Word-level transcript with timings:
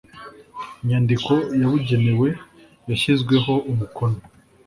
nyandiko 0.87 1.33
yabugenewe 1.61 2.27
yashyizweho 2.89 3.53
umukono 3.71 4.17